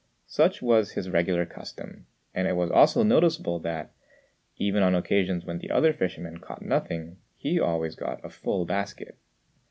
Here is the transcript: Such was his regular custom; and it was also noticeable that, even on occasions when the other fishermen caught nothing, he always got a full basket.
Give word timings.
Such 0.25 0.63
was 0.63 0.93
his 0.93 1.11
regular 1.11 1.45
custom; 1.45 2.07
and 2.33 2.47
it 2.47 2.55
was 2.55 2.71
also 2.71 3.03
noticeable 3.03 3.59
that, 3.59 3.91
even 4.57 4.81
on 4.81 4.95
occasions 4.95 5.45
when 5.45 5.59
the 5.59 5.69
other 5.69 5.93
fishermen 5.93 6.39
caught 6.39 6.63
nothing, 6.63 7.17
he 7.37 7.59
always 7.59 7.93
got 7.93 8.25
a 8.25 8.29
full 8.31 8.65
basket. 8.65 9.19